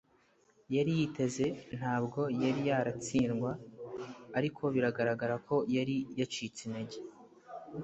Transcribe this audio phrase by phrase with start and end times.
[0.75, 1.45] yari yiteze.
[1.77, 3.51] ntabwo yari yaratsindwa,
[4.37, 6.97] ariko biragaragara ko yari yacitse intege